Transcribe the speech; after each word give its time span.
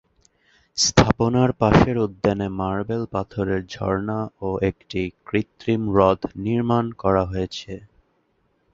স্থাপনার 0.77 1.49
পাশের 1.53 1.97
উদ্যানে 1.97 2.47
মার্বেল 2.59 3.03
পাথরের 3.13 3.61
ঝরনা 3.73 4.17
ও 4.41 4.59
একটি 4.69 5.01
কৃত্রিম 5.27 5.81
হ্রদ 5.91 6.19
নির্মাণ 6.45 6.85
করা 7.01 7.23
হয়েছে। 7.25 7.73